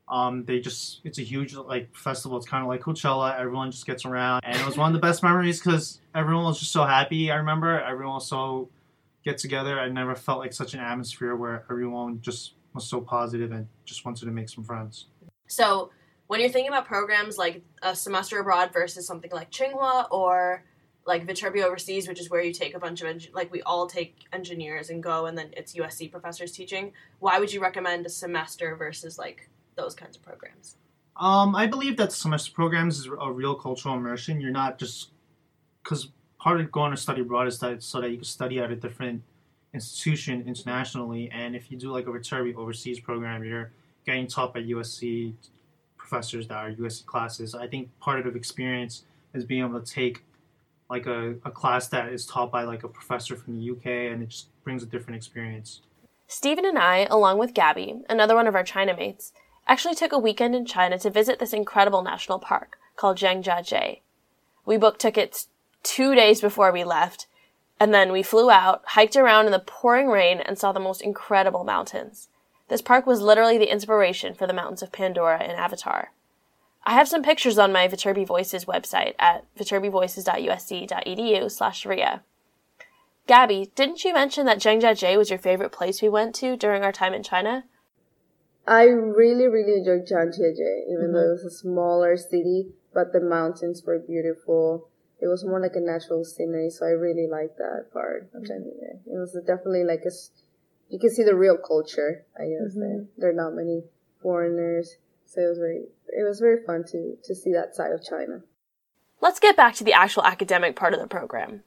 Um, 0.07 0.43
they 0.43 0.59
just 0.59 0.99
it's 1.03 1.19
a 1.19 1.23
huge 1.23 1.55
like 1.55 1.95
festival. 1.95 2.37
It's 2.37 2.47
kind 2.47 2.61
of 2.63 2.67
like 2.67 2.81
Coachella. 2.81 3.39
Everyone 3.39 3.71
just 3.71 3.85
gets 3.85 4.05
around, 4.05 4.41
and 4.43 4.55
it 4.59 4.65
was 4.65 4.77
one 4.77 4.87
of 4.87 4.93
the 4.93 5.05
best 5.05 5.23
memories 5.23 5.59
because 5.59 6.01
everyone 6.13 6.43
was 6.43 6.59
just 6.59 6.73
so 6.73 6.83
happy. 6.83 7.31
I 7.31 7.35
remember 7.35 7.81
everyone 7.81 8.15
was 8.15 8.27
so 8.27 8.69
get 9.23 9.37
together. 9.37 9.79
I 9.79 9.87
never 9.87 10.15
felt 10.15 10.39
like 10.39 10.51
such 10.53 10.73
an 10.73 10.79
atmosphere 10.81 11.35
where 11.35 11.63
everyone 11.71 12.19
just 12.21 12.53
was 12.73 12.85
so 12.85 12.99
positive 12.99 13.51
and 13.51 13.67
just 13.85 14.03
wanted 14.05 14.25
to 14.25 14.31
make 14.31 14.49
some 14.49 14.63
friends. 14.63 15.05
So 15.47 15.91
when 16.27 16.39
you're 16.39 16.49
thinking 16.49 16.69
about 16.69 16.85
programs 16.85 17.37
like 17.37 17.61
a 17.81 17.95
semester 17.95 18.39
abroad 18.39 18.71
versus 18.73 19.07
something 19.07 19.31
like 19.31 19.51
Tsinghua 19.51 20.07
or 20.11 20.63
like 21.05 21.25
Viterbi 21.25 21.63
Overseas, 21.63 22.07
which 22.07 22.19
is 22.19 22.29
where 22.29 22.41
you 22.41 22.53
take 22.53 22.75
a 22.75 22.79
bunch 22.79 23.01
of 23.01 23.27
like 23.33 23.51
we 23.51 23.61
all 23.63 23.87
take 23.87 24.27
engineers 24.33 24.89
and 24.89 25.01
go, 25.01 25.25
and 25.25 25.37
then 25.37 25.49
it's 25.57 25.73
USC 25.73 26.11
professors 26.11 26.51
teaching. 26.51 26.93
Why 27.19 27.39
would 27.39 27.51
you 27.51 27.61
recommend 27.61 28.05
a 28.05 28.09
semester 28.09 28.75
versus 28.75 29.17
like 29.17 29.49
those 29.75 29.95
kinds 29.95 30.15
of 30.15 30.21
programs? 30.21 30.77
Um, 31.17 31.55
I 31.55 31.67
believe 31.67 31.97
that 31.97 32.11
semester 32.11 32.51
programs 32.53 32.99
is 32.99 33.07
a 33.07 33.31
real 33.31 33.55
cultural 33.55 33.95
immersion. 33.95 34.39
You're 34.39 34.51
not 34.51 34.79
just 34.79 35.09
because 35.83 36.09
part 36.39 36.59
of 36.59 36.71
going 36.71 36.91
to 36.91 36.97
study 36.97 37.21
abroad 37.21 37.47
is 37.47 37.59
that 37.59 37.83
so 37.83 38.01
that 38.01 38.09
you 38.09 38.17
can 38.17 38.25
study 38.25 38.59
at 38.59 38.71
a 38.71 38.75
different 38.75 39.21
institution 39.73 40.43
internationally. 40.47 41.29
And 41.31 41.55
if 41.55 41.71
you 41.71 41.77
do 41.77 41.91
like 41.91 42.07
a 42.07 42.09
Viterbi 42.09 42.55
overseas 42.55 42.99
program, 42.99 43.43
you're 43.43 43.71
getting 44.05 44.27
taught 44.27 44.53
by 44.53 44.61
USC 44.61 45.33
professors 45.97 46.47
that 46.47 46.57
are 46.57 46.71
USC 46.71 47.05
classes. 47.05 47.55
I 47.55 47.67
think 47.67 47.89
part 47.99 48.25
of 48.25 48.33
the 48.33 48.39
experience 48.39 49.03
is 49.33 49.45
being 49.45 49.63
able 49.63 49.79
to 49.79 49.85
take 49.85 50.23
like 50.91 51.05
a, 51.05 51.35
a 51.45 51.49
class 51.49 51.87
that 51.87 52.11
is 52.11 52.25
taught 52.25 52.51
by 52.51 52.63
like 52.63 52.83
a 52.83 52.87
professor 52.87 53.37
from 53.37 53.57
the 53.57 53.71
UK, 53.71 53.85
and 54.11 54.21
it 54.21 54.29
just 54.29 54.49
brings 54.63 54.83
a 54.83 54.85
different 54.85 55.15
experience. 55.15 55.81
Stephen 56.27 56.65
and 56.65 56.77
I, 56.77 57.07
along 57.09 57.37
with 57.37 57.53
Gabby, 57.53 58.01
another 58.09 58.35
one 58.35 58.45
of 58.45 58.55
our 58.55 58.63
China 58.63 58.95
mates, 58.95 59.31
actually 59.67 59.95
took 59.95 60.11
a 60.11 60.19
weekend 60.19 60.53
in 60.53 60.65
China 60.65 60.99
to 60.99 61.09
visit 61.09 61.39
this 61.39 61.53
incredible 61.53 62.03
national 62.03 62.39
park 62.39 62.77
called 62.97 63.17
Zhangjiajie. 63.17 64.01
We 64.65 64.77
booked 64.77 64.99
tickets 64.99 65.47
two 65.81 66.13
days 66.13 66.41
before 66.41 66.73
we 66.73 66.83
left, 66.83 67.25
and 67.79 67.93
then 67.93 68.11
we 68.11 68.21
flew 68.21 68.51
out, 68.51 68.83
hiked 68.87 69.15
around 69.15 69.45
in 69.45 69.53
the 69.53 69.59
pouring 69.59 70.09
rain, 70.09 70.41
and 70.41 70.59
saw 70.59 70.73
the 70.73 70.79
most 70.81 71.01
incredible 71.01 71.63
mountains. 71.63 72.27
This 72.67 72.81
park 72.81 73.07
was 73.07 73.21
literally 73.21 73.57
the 73.57 73.71
inspiration 73.71 74.33
for 74.33 74.45
the 74.45 74.53
Mountains 74.53 74.81
of 74.81 74.91
Pandora 74.91 75.41
in 75.41 75.51
Avatar. 75.51 76.11
I 76.83 76.93
have 76.93 77.07
some 77.07 77.21
pictures 77.21 77.59
on 77.59 77.71
my 77.71 77.87
Viterbi 77.87 78.25
Voices 78.25 78.65
website 78.65 79.13
at 79.19 79.45
viterbivoices.usc.edu 79.55 81.51
slash 81.51 81.85
RIA. 81.85 82.23
Gabby, 83.27 83.71
didn't 83.75 84.03
you 84.03 84.13
mention 84.13 84.45
that 84.47 84.57
Zhangjiajie 84.57 85.17
was 85.17 85.29
your 85.29 85.39
favorite 85.39 85.71
place 85.71 86.01
we 86.01 86.09
went 86.09 86.33
to 86.35 86.57
during 86.57 86.83
our 86.83 86.91
time 86.91 87.13
in 87.13 87.21
China? 87.23 87.65
I 88.67 88.83
really, 88.83 89.47
really 89.47 89.79
enjoyed 89.79 90.07
Zhangjiajie, 90.07 90.87
even 90.89 91.05
mm-hmm. 91.05 91.13
though 91.13 91.29
it 91.29 91.31
was 91.31 91.45
a 91.45 91.51
smaller 91.51 92.17
city, 92.17 92.69
but 92.93 93.13
the 93.13 93.21
mountains 93.21 93.83
were 93.85 93.99
beautiful. 93.99 94.89
It 95.19 95.27
was 95.27 95.45
more 95.45 95.59
like 95.59 95.75
a 95.75 95.79
natural 95.79 96.25
scenery, 96.25 96.71
so 96.71 96.85
I 96.85 96.89
really 96.89 97.27
liked 97.27 97.57
that 97.57 97.93
part 97.93 98.29
of 98.33 98.41
Zhangjiajie. 98.41 99.05
It 99.05 99.17
was 99.17 99.37
definitely 99.45 99.83
like 99.83 100.01
a, 100.05 100.11
you 100.89 100.99
can 100.99 101.11
see 101.11 101.23
the 101.23 101.35
real 101.35 101.57
culture, 101.57 102.25
I 102.35 102.45
guess. 102.45 102.71
Mm-hmm. 102.71 102.79
There. 102.79 103.05
there 103.17 103.29
are 103.29 103.33
not 103.33 103.53
many 103.53 103.83
foreigners, 104.21 104.97
so 105.33 105.39
it 105.39 105.47
was 105.47 105.59
very, 105.59 105.83
it 106.09 106.27
was 106.27 106.41
very 106.41 106.61
fun 106.65 106.83
to, 106.91 107.15
to 107.23 107.33
see 107.33 107.53
that 107.53 107.73
side 107.73 107.93
of 107.93 108.03
China. 108.03 108.41
Let's 109.21 109.39
get 109.39 109.55
back 109.55 109.75
to 109.75 109.83
the 109.85 109.93
actual 109.93 110.25
academic 110.25 110.75
part 110.75 110.93
of 110.93 110.99
the 110.99 111.07
program. 111.07 111.63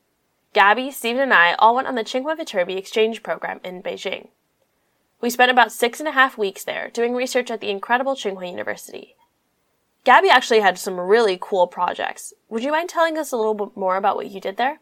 Gabby, 0.52 0.90
Stephen, 0.90 1.22
and 1.22 1.32
I 1.32 1.54
all 1.54 1.74
went 1.74 1.88
on 1.88 1.94
the 1.94 2.04
Tsinghua 2.04 2.36
Viterbi 2.36 2.76
exchange 2.76 3.22
program 3.22 3.60
in 3.64 3.82
Beijing. 3.82 4.28
We 5.22 5.30
spent 5.30 5.50
about 5.50 5.72
six 5.72 5.98
and 5.98 6.08
a 6.08 6.12
half 6.12 6.36
weeks 6.36 6.62
there 6.62 6.90
doing 6.92 7.14
research 7.14 7.50
at 7.50 7.62
the 7.62 7.70
incredible 7.70 8.14
Tsinghua 8.14 8.50
University. 8.50 9.16
Gabby 10.04 10.28
actually 10.28 10.60
had 10.60 10.78
some 10.78 11.00
really 11.00 11.38
cool 11.40 11.66
projects. 11.66 12.34
Would 12.50 12.62
you 12.62 12.72
mind 12.72 12.90
telling 12.90 13.16
us 13.16 13.32
a 13.32 13.36
little 13.38 13.54
bit 13.54 13.74
more 13.74 13.96
about 13.96 14.16
what 14.16 14.30
you 14.30 14.42
did 14.42 14.58
there? 14.58 14.80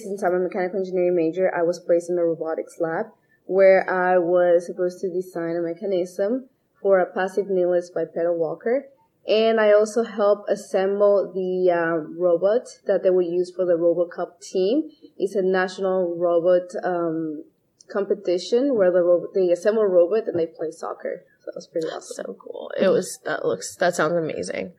Since 0.00 0.24
I'm 0.24 0.34
a 0.34 0.40
mechanical 0.40 0.80
engineering 0.80 1.14
major, 1.14 1.54
I 1.54 1.62
was 1.62 1.78
placed 1.78 2.10
in 2.10 2.16
the 2.16 2.24
robotics 2.24 2.78
lab 2.80 3.06
where 3.44 3.88
I 3.88 4.18
was 4.18 4.66
supposed 4.66 5.00
to 5.02 5.08
design 5.08 5.54
a 5.54 5.60
mechanism 5.60 6.48
for 6.84 7.00
a 7.00 7.06
passive 7.06 7.48
kneeless 7.48 7.88
bipedal 7.88 8.36
walker 8.36 8.84
and 9.26 9.58
I 9.58 9.72
also 9.72 10.04
helped 10.04 10.50
assemble 10.50 11.32
the 11.32 11.72
uh, 11.72 11.96
robot 12.20 12.68
that 12.86 13.02
they 13.02 13.10
would 13.10 13.26
use 13.26 13.50
for 13.50 13.64
the 13.64 13.72
RoboCup 13.72 14.40
team. 14.40 14.90
It's 15.16 15.34
a 15.34 15.40
national 15.40 16.14
robot 16.18 16.74
um, 16.84 17.44
competition 17.88 18.76
where 18.76 18.92
the 18.92 19.00
robot, 19.00 19.30
they 19.34 19.50
assemble 19.50 19.82
a 19.82 19.88
robot 19.88 20.24
and 20.26 20.38
they 20.38 20.46
play 20.46 20.70
soccer. 20.70 21.24
So 21.40 21.46
that 21.46 21.54
was 21.54 21.66
pretty 21.66 21.86
awesome. 21.86 22.26
So 22.26 22.36
cool. 22.38 22.70
It 22.78 22.88
was 22.88 23.18
that 23.24 23.46
looks 23.46 23.74
that 23.76 23.94
sounds 23.94 24.12
amazing. 24.12 24.72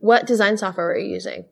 What 0.00 0.26
design 0.26 0.58
software 0.58 0.88
were 0.88 0.98
you 0.98 1.14
using? 1.14 1.46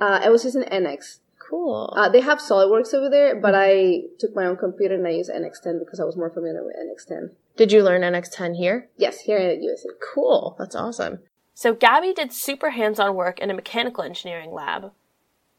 Uh, 0.00 0.20
I 0.22 0.28
was 0.28 0.44
using 0.44 0.62
NX. 0.62 1.18
Cool. 1.50 1.92
Uh, 1.96 2.08
they 2.08 2.20
have 2.20 2.38
SolidWorks 2.38 2.94
over 2.94 3.10
there, 3.10 3.40
but 3.40 3.54
I 3.54 4.02
took 4.18 4.34
my 4.34 4.46
own 4.46 4.56
computer 4.56 4.94
and 4.94 5.06
I 5.06 5.10
used 5.10 5.30
NX10 5.30 5.80
because 5.80 6.00
I 6.00 6.04
was 6.04 6.16
more 6.16 6.30
familiar 6.30 6.64
with 6.64 6.76
NX10. 6.76 7.30
Did 7.56 7.72
you 7.72 7.82
learn 7.82 8.02
NX10 8.02 8.56
here? 8.56 8.88
Yes, 8.96 9.20
here 9.20 9.38
at 9.38 9.58
USC. 9.58 9.84
Cool. 10.14 10.56
That's 10.58 10.74
awesome. 10.74 11.20
So 11.54 11.74
Gabby 11.74 12.12
did 12.12 12.32
super 12.32 12.70
hands-on 12.70 13.14
work 13.14 13.38
in 13.38 13.50
a 13.50 13.54
mechanical 13.54 14.02
engineering 14.02 14.52
lab. 14.52 14.92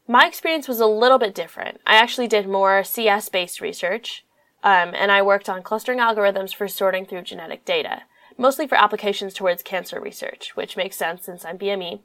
My 0.06 0.26
experience 0.26 0.68
was 0.68 0.80
a 0.80 0.86
little 0.86 1.18
bit 1.18 1.34
different. 1.34 1.80
I 1.86 1.94
actually 1.94 2.28
did 2.28 2.48
more 2.48 2.84
CS-based 2.84 3.60
research, 3.60 4.24
um, 4.62 4.92
and 4.94 5.10
I 5.10 5.22
worked 5.22 5.48
on 5.48 5.62
clustering 5.62 5.98
algorithms 5.98 6.54
for 6.54 6.68
sorting 6.68 7.06
through 7.06 7.22
genetic 7.22 7.64
data, 7.64 8.02
mostly 8.36 8.66
for 8.66 8.74
applications 8.74 9.32
towards 9.32 9.62
cancer 9.62 10.00
research, 10.00 10.56
which 10.56 10.76
makes 10.76 10.96
sense 10.96 11.24
since 11.24 11.44
I'm 11.44 11.58
BME. 11.58 12.00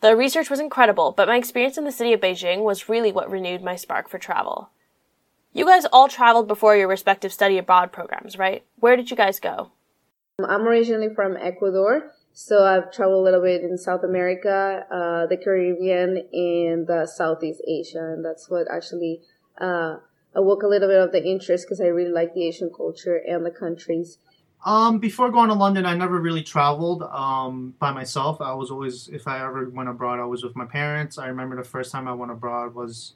The 0.00 0.16
research 0.16 0.48
was 0.48 0.60
incredible, 0.60 1.12
but 1.12 1.28
my 1.28 1.36
experience 1.36 1.76
in 1.76 1.84
the 1.84 1.92
city 1.92 2.14
of 2.14 2.20
Beijing 2.20 2.62
was 2.62 2.88
really 2.88 3.12
what 3.12 3.30
renewed 3.30 3.62
my 3.62 3.76
spark 3.76 4.08
for 4.08 4.18
travel. 4.18 4.70
You 5.52 5.66
guys 5.66 5.84
all 5.92 6.06
traveled 6.08 6.46
before 6.46 6.76
your 6.76 6.86
respective 6.86 7.32
study 7.32 7.58
abroad 7.58 7.90
programs, 7.90 8.38
right? 8.38 8.62
Where 8.76 8.94
did 8.94 9.10
you 9.10 9.16
guys 9.16 9.40
go? 9.40 9.72
I'm 10.38 10.62
originally 10.62 11.12
from 11.12 11.36
Ecuador, 11.36 12.12
so 12.32 12.64
I've 12.64 12.92
traveled 12.92 13.20
a 13.20 13.24
little 13.24 13.42
bit 13.42 13.62
in 13.62 13.76
South 13.76 14.04
America, 14.04 14.86
uh, 14.90 15.26
the 15.26 15.36
Caribbean, 15.36 16.28
and 16.32 16.88
uh, 16.88 17.04
Southeast 17.04 17.60
Asia, 17.66 17.98
and 17.98 18.24
that's 18.24 18.48
what 18.48 18.68
actually 18.72 19.22
uh, 19.60 19.96
awoke 20.36 20.62
a 20.62 20.68
little 20.68 20.88
bit 20.88 21.00
of 21.00 21.10
the 21.10 21.22
interest 21.22 21.66
because 21.66 21.80
I 21.80 21.86
really 21.86 22.12
like 22.12 22.32
the 22.32 22.46
Asian 22.46 22.70
culture 22.74 23.16
and 23.16 23.44
the 23.44 23.50
countries. 23.50 24.18
Um, 24.64 24.98
before 24.98 25.30
going 25.30 25.48
to 25.48 25.54
London, 25.54 25.84
I 25.84 25.94
never 25.94 26.20
really 26.20 26.42
traveled 26.42 27.02
um, 27.02 27.74
by 27.80 27.90
myself. 27.90 28.40
I 28.40 28.54
was 28.54 28.70
always, 28.70 29.08
if 29.08 29.26
I 29.26 29.44
ever 29.44 29.68
went 29.68 29.88
abroad, 29.88 30.20
I 30.20 30.26
was 30.26 30.44
with 30.44 30.54
my 30.54 30.66
parents. 30.66 31.18
I 31.18 31.26
remember 31.26 31.56
the 31.56 31.64
first 31.64 31.90
time 31.90 32.06
I 32.06 32.12
went 32.12 32.30
abroad 32.30 32.74
was 32.74 33.14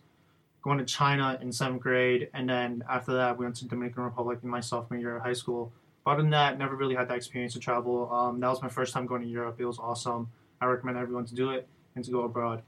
going 0.64 0.78
to 0.78 0.84
China 0.84 1.38
in 1.42 1.52
seventh 1.52 1.82
grade, 1.82 2.30
and 2.32 2.48
then 2.48 2.82
after 2.88 3.12
that, 3.12 3.36
we 3.36 3.44
went 3.44 3.54
to 3.56 3.68
Dominican 3.68 4.02
Republic 4.02 4.38
in 4.42 4.48
my 4.48 4.60
sophomore 4.60 4.98
year 4.98 5.16
of 5.16 5.22
high 5.22 5.34
school 5.34 5.70
But 6.04 6.12
other 6.12 6.22
than 6.22 6.30
that, 6.30 6.58
never 6.58 6.74
really 6.74 6.94
had 6.94 7.06
that 7.08 7.16
experience 7.18 7.52
to 7.52 7.60
travel. 7.60 8.10
Um, 8.10 8.40
that 8.40 8.48
was 8.48 8.62
my 8.62 8.70
first 8.70 8.94
time 8.94 9.06
going 9.06 9.20
to 9.20 9.28
Europe. 9.28 9.56
It 9.58 9.66
was 9.66 9.78
awesome. 9.78 10.30
I 10.62 10.64
recommend 10.64 10.96
everyone 10.96 11.26
to 11.26 11.34
do 11.34 11.50
it 11.50 11.68
and 11.94 12.02
to 12.04 12.10
go 12.10 12.22
abroad. 12.22 12.62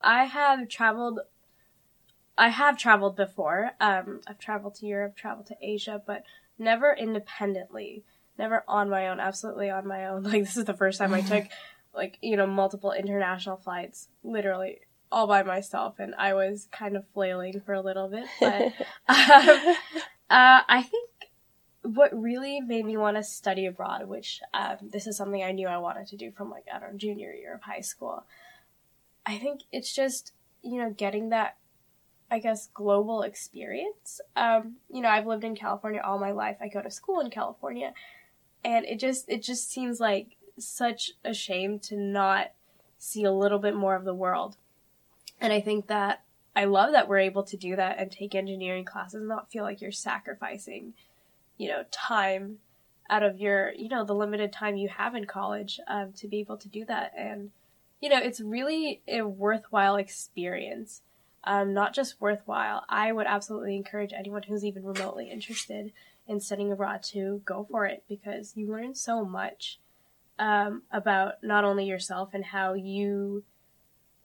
I 0.00 0.24
have 0.24 0.68
traveled. 0.68 1.18
I 2.38 2.48
have 2.48 2.78
traveled 2.78 3.16
before. 3.16 3.72
Um, 3.80 4.20
I've 4.26 4.38
traveled 4.38 4.76
to 4.76 4.86
Europe, 4.86 5.16
traveled 5.16 5.46
to 5.48 5.56
Asia, 5.60 6.00
but 6.06 6.22
never 6.58 6.94
independently. 6.96 8.04
Never 8.38 8.62
on 8.68 8.88
my 8.88 9.08
own. 9.08 9.18
Absolutely 9.18 9.68
on 9.68 9.86
my 9.86 10.06
own. 10.06 10.22
Like 10.32 10.44
this 10.44 10.56
is 10.56 10.64
the 10.64 10.74
first 10.74 10.98
time 10.98 11.12
I 11.12 11.22
took, 11.22 11.46
like 11.92 12.18
you 12.20 12.36
know, 12.36 12.46
multiple 12.46 12.92
international 12.92 13.56
flights. 13.56 14.08
Literally 14.22 14.78
all 15.12 15.26
by 15.26 15.42
myself, 15.42 15.98
and 15.98 16.14
I 16.16 16.34
was 16.34 16.68
kind 16.72 16.96
of 16.96 17.04
flailing 17.14 17.60
for 17.64 17.74
a 17.74 17.80
little 17.80 18.08
bit. 18.08 18.24
But 18.40 18.72
um, 19.08 19.76
uh, 20.30 20.62
I 20.68 20.82
think 20.82 21.10
what 21.82 22.10
really 22.18 22.60
made 22.60 22.84
me 22.84 22.96
want 22.96 23.16
to 23.16 23.22
study 23.22 23.66
abroad, 23.66 24.08
which 24.08 24.40
um, 24.54 24.76
this 24.80 25.06
is 25.06 25.16
something 25.16 25.42
I 25.42 25.52
knew 25.52 25.68
I 25.68 25.78
wanted 25.78 26.06
to 26.08 26.16
do 26.16 26.30
from 26.32 26.50
like 26.50 26.64
I 26.72 26.78
don't 26.78 26.92
know 26.92 26.98
junior 26.98 27.32
year 27.32 27.54
of 27.54 27.62
high 27.62 27.80
school. 27.80 28.24
I 29.26 29.38
think 29.38 29.62
it's 29.70 29.94
just 29.94 30.32
you 30.62 30.78
know 30.78 30.90
getting 30.90 31.28
that 31.28 31.56
I 32.30 32.38
guess 32.38 32.70
global 32.72 33.22
experience. 33.22 34.20
Um, 34.36 34.76
you 34.90 35.02
know, 35.02 35.10
I've 35.10 35.26
lived 35.26 35.44
in 35.44 35.54
California 35.54 36.00
all 36.02 36.18
my 36.18 36.30
life. 36.30 36.56
I 36.62 36.68
go 36.68 36.80
to 36.80 36.90
school 36.90 37.20
in 37.20 37.30
California, 37.30 37.92
and 38.64 38.86
it 38.86 38.98
just 38.98 39.28
it 39.28 39.42
just 39.42 39.70
seems 39.70 40.00
like 40.00 40.36
such 40.58 41.12
a 41.24 41.34
shame 41.34 41.78
to 41.80 41.96
not 41.96 42.52
see 42.96 43.24
a 43.24 43.32
little 43.32 43.58
bit 43.58 43.74
more 43.74 43.94
of 43.96 44.04
the 44.04 44.14
world. 44.14 44.56
And 45.42 45.52
I 45.52 45.60
think 45.60 45.88
that 45.88 46.22
I 46.56 46.64
love 46.64 46.92
that 46.92 47.08
we're 47.08 47.18
able 47.18 47.42
to 47.44 47.56
do 47.58 47.76
that 47.76 47.98
and 47.98 48.10
take 48.10 48.34
engineering 48.34 48.84
classes 48.84 49.14
and 49.20 49.28
not 49.28 49.50
feel 49.50 49.64
like 49.64 49.82
you're 49.82 49.92
sacrificing 49.92 50.94
you 51.62 51.68
know, 51.68 51.84
time 51.90 52.58
out 53.08 53.22
of 53.22 53.38
your, 53.38 53.72
you 53.72 53.88
know, 53.88 54.04
the 54.04 54.14
limited 54.14 54.52
time 54.52 54.76
you 54.76 54.88
have 54.88 55.14
in 55.14 55.26
college 55.26 55.78
um, 55.86 56.12
to 56.12 56.26
be 56.26 56.40
able 56.40 56.56
to 56.56 56.68
do 56.68 56.84
that. 56.86 57.12
And, 57.16 57.50
you 58.00 58.08
know, 58.08 58.18
it's 58.18 58.40
really 58.40 59.00
a 59.06 59.22
worthwhile 59.22 59.96
experience. 59.96 61.02
Um, 61.44 61.72
not 61.74 61.94
just 61.94 62.20
worthwhile. 62.20 62.84
I 62.88 63.12
would 63.12 63.26
absolutely 63.26 63.76
encourage 63.76 64.12
anyone 64.12 64.44
who's 64.44 64.64
even 64.64 64.84
remotely 64.84 65.30
interested 65.30 65.92
in 66.28 66.40
studying 66.40 66.72
abroad 66.72 67.02
to 67.02 67.42
go 67.44 67.66
for 67.70 67.86
it 67.86 68.04
because 68.08 68.52
you 68.56 68.70
learn 68.70 68.94
so 68.94 69.24
much 69.24 69.78
um, 70.38 70.82
about 70.90 71.34
not 71.42 71.64
only 71.64 71.84
yourself 71.84 72.30
and 72.32 72.44
how 72.44 72.74
you, 72.74 73.44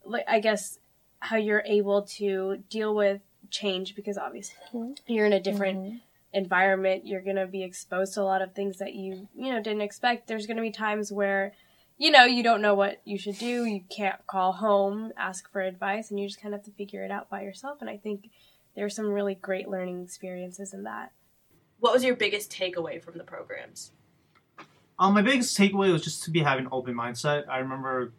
like, 0.05 0.25
I 0.27 0.39
guess, 0.39 0.79
how 1.27 1.35
you're 1.35 1.63
able 1.65 2.03
to 2.03 2.63
deal 2.69 2.95
with 2.95 3.21
change 3.49 3.95
because 3.95 4.17
obviously 4.17 4.55
mm-hmm. 4.73 4.93
you're 5.07 5.25
in 5.25 5.33
a 5.33 5.39
different 5.39 5.79
mm-hmm. 5.79 5.97
environment. 6.33 7.05
You're 7.05 7.21
going 7.21 7.35
to 7.35 7.47
be 7.47 7.63
exposed 7.63 8.13
to 8.13 8.21
a 8.21 8.23
lot 8.23 8.41
of 8.41 8.53
things 8.53 8.77
that 8.77 8.93
you 8.93 9.27
you 9.35 9.51
know 9.51 9.61
didn't 9.61 9.81
expect. 9.81 10.27
There's 10.27 10.47
going 10.47 10.57
to 10.57 10.63
be 10.63 10.71
times 10.71 11.11
where 11.11 11.53
you 11.97 12.11
know 12.11 12.23
you 12.23 12.43
don't 12.43 12.61
know 12.61 12.75
what 12.75 13.01
you 13.03 13.17
should 13.17 13.37
do. 13.37 13.65
You 13.65 13.81
can't 13.89 14.25
call 14.25 14.53
home 14.53 15.11
ask 15.17 15.51
for 15.51 15.61
advice 15.61 16.09
and 16.09 16.19
you 16.19 16.27
just 16.27 16.41
kind 16.41 16.53
of 16.53 16.61
have 16.61 16.65
to 16.65 16.71
figure 16.71 17.03
it 17.03 17.11
out 17.11 17.29
by 17.29 17.41
yourself. 17.41 17.79
And 17.81 17.89
i 17.89 17.97
think 17.97 18.29
there's 18.75 18.95
some 18.95 19.11
really 19.11 19.35
great 19.35 19.67
learning 19.67 20.03
experiences 20.03 20.73
in 20.73 20.83
that. 20.83 21.11
What 21.79 21.93
was 21.93 22.03
your 22.03 22.15
biggest 22.15 22.51
takeaway 22.51 23.03
from 23.03 23.17
the 23.17 23.23
programs? 23.23 23.91
Um, 24.99 25.13
my 25.13 25.21
biggest 25.21 25.57
takeaway 25.57 25.91
was 25.91 26.03
just 26.03 26.23
to 26.23 26.31
be 26.31 26.39
having 26.39 26.65
an 26.65 26.71
open 26.71 26.95
mindset. 26.95 27.49
I 27.49 27.57
remember 27.59 28.13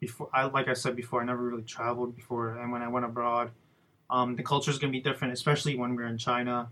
before 0.00 0.28
i 0.32 0.44
like 0.46 0.68
i 0.68 0.74
said 0.74 0.96
before 0.96 1.22
i 1.22 1.24
never 1.24 1.42
really 1.42 1.62
traveled 1.62 2.16
before 2.16 2.56
and 2.56 2.72
when 2.72 2.82
i 2.82 2.88
went 2.88 3.04
abroad 3.04 3.50
um, 4.10 4.34
the 4.34 4.42
culture 4.42 4.72
is 4.72 4.78
going 4.78 4.92
to 4.92 4.98
be 4.98 5.02
different 5.02 5.32
especially 5.32 5.76
when 5.76 5.94
we're 5.94 6.06
in 6.06 6.18
china 6.18 6.68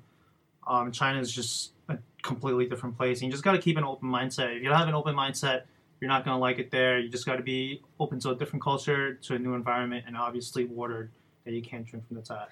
um, 0.69 0.93
China 0.93 1.19
is 1.19 1.33
just 1.33 1.73
a 1.89 1.99
completely 2.23 2.67
different 2.67 2.97
place. 2.97 3.21
And 3.21 3.29
you 3.29 3.33
just 3.33 3.43
got 3.43 3.53
to 3.53 3.59
keep 3.59 3.77
an 3.77 3.85
open 3.85 4.09
mindset. 4.09 4.55
If 4.57 4.63
you 4.63 4.69
don't 4.69 4.79
have 4.79 4.89
an 4.89 4.95
open 4.95 5.15
mindset, 5.15 5.63
you're 6.01 6.09
not 6.09 6.25
going 6.25 6.37
to 6.37 6.41
like 6.41 6.59
it 6.59 6.71
there. 6.71 6.99
You 6.99 7.09
just 7.09 7.27
got 7.27 7.37
to 7.37 7.43
be 7.43 7.83
open 7.99 8.21
to 8.21 8.31
a 8.31 8.37
different 8.37 8.63
culture, 8.63 9.15
to 9.15 9.35
a 9.35 9.39
new 9.39 9.55
environment, 9.55 10.05
and 10.07 10.17
obviously 10.17 10.67
water 10.67 11.11
that 11.45 11.53
you 11.53 11.63
can't 11.63 11.87
drink 11.87 12.07
from 12.07 12.17
the 12.17 12.23
tap. 12.23 12.51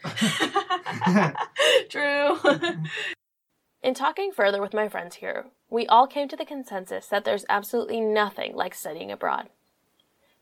True. 1.91 2.39
In 3.83 3.95
talking 3.95 4.33
further 4.33 4.61
with 4.61 4.75
my 4.75 4.89
friends 4.89 5.17
here, 5.17 5.47
we 5.71 5.87
all 5.87 6.07
came 6.07 6.29
to 6.29 6.37
the 6.37 6.47
consensus 6.47 7.07
that 7.09 7.25
there's 7.25 7.45
absolutely 7.49 8.01
nothing 8.01 8.57
like 8.57 8.75
studying 8.75 9.13
abroad. 9.13 9.51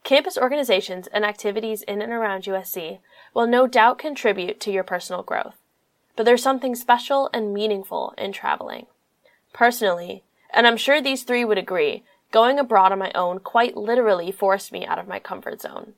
Campus 0.05 0.39
organizations 0.39 1.09
and 1.09 1.25
activities 1.25 1.83
in 1.83 2.01
and 2.01 2.13
around 2.13 2.45
USC 2.45 3.01
will 3.35 3.47
no 3.47 3.67
doubt 3.67 3.99
contribute 3.99 4.61
to 4.61 4.71
your 4.71 4.85
personal 4.85 5.23
growth 5.23 5.57
but 6.17 6.25
there's 6.25 6.43
something 6.43 6.75
special 6.75 7.29
and 7.33 7.53
meaningful 7.53 8.15
in 8.17 8.33
traveling. 8.33 8.87
Personally, 9.53 10.23
And 10.57 10.69
I'm 10.69 10.77
sure 10.77 11.01
these 11.01 11.25
three 11.25 11.45
would 11.45 11.59
agree. 11.59 12.05
Going 12.31 12.61
abroad 12.61 12.93
on 12.93 12.99
my 13.01 13.11
own 13.13 13.41
quite 13.41 13.77
literally 13.77 14.31
forced 14.31 14.71
me 14.71 14.87
out 14.87 15.01
of 15.01 15.09
my 15.09 15.19
comfort 15.19 15.61
zone. 15.61 15.95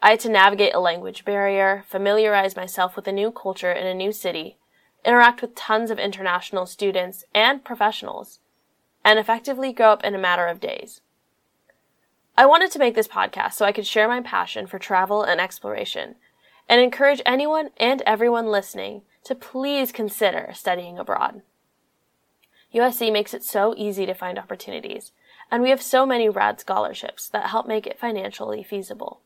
I 0.00 0.10
had 0.10 0.20
to 0.20 0.28
navigate 0.28 0.74
a 0.74 0.80
language 0.80 1.24
barrier, 1.24 1.84
familiarize 1.88 2.54
myself 2.54 2.94
with 2.94 3.08
a 3.08 3.12
new 3.12 3.32
culture 3.32 3.72
in 3.72 3.86
a 3.86 3.94
new 3.94 4.12
city, 4.12 4.56
interact 5.04 5.42
with 5.42 5.56
tons 5.56 5.90
of 5.90 5.98
international 5.98 6.66
students 6.66 7.24
and 7.34 7.64
professionals, 7.64 8.38
and 9.04 9.18
effectively 9.18 9.72
grow 9.72 9.90
up 9.90 10.04
in 10.04 10.14
a 10.14 10.18
matter 10.18 10.46
of 10.46 10.60
days. 10.60 11.00
I 12.36 12.46
wanted 12.46 12.70
to 12.72 12.78
make 12.78 12.94
this 12.94 13.08
podcast 13.08 13.52
so 13.54 13.66
I 13.66 13.72
could 13.72 13.86
share 13.86 14.08
my 14.08 14.22
passion 14.22 14.66
for 14.66 14.78
travel 14.78 15.22
and 15.22 15.40
exploration 15.40 16.14
and 16.68 16.80
encourage 16.80 17.20
anyone 17.26 17.68
and 17.76 18.02
everyone 18.06 18.46
listening 18.46 19.02
to 19.24 19.34
please 19.34 19.92
consider 19.92 20.50
studying 20.54 20.98
abroad. 20.98 21.42
USC 22.74 23.12
makes 23.12 23.34
it 23.34 23.44
so 23.44 23.74
easy 23.76 24.06
to 24.06 24.14
find 24.14 24.38
opportunities, 24.38 25.12
and 25.50 25.62
we 25.62 25.68
have 25.68 25.82
so 25.82 26.06
many 26.06 26.30
rad 26.30 26.58
scholarships 26.58 27.28
that 27.28 27.50
help 27.50 27.66
make 27.66 27.86
it 27.86 27.98
financially 27.98 28.62
feasible. 28.62 29.20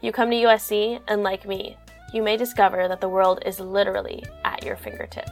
You 0.00 0.10
come 0.10 0.30
to 0.30 0.36
USC, 0.36 1.00
and 1.06 1.22
like 1.22 1.46
me, 1.46 1.76
you 2.12 2.20
may 2.20 2.36
discover 2.36 2.88
that 2.88 3.00
the 3.00 3.08
world 3.08 3.42
is 3.46 3.60
literally 3.60 4.24
at 4.44 4.64
your 4.64 4.76
fingertips. 4.76 5.30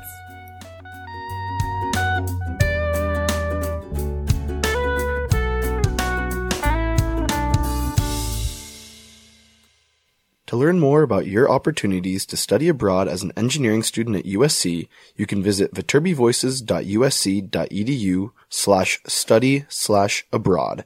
To 10.52 10.59
learn 10.59 10.78
more 10.78 11.00
about 11.00 11.26
your 11.26 11.50
opportunities 11.50 12.26
to 12.26 12.37
study 12.37 12.68
abroad 12.68 13.09
as 13.09 13.23
an 13.23 13.32
engineering 13.38 13.82
student 13.82 14.16
at 14.16 14.26
USC, 14.26 14.87
you 15.16 15.25
can 15.25 15.42
visit 15.42 15.73
viterbivoices.usc.edu 15.73 18.32
slash 18.50 19.00
study 19.06 19.64
slash 19.71 20.26
abroad. 20.30 20.85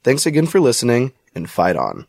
Thanks 0.03 0.25
again 0.25 0.47
for 0.47 0.61
listening, 0.61 1.11
and 1.35 1.49
fight 1.49 1.75
on. 1.75 2.07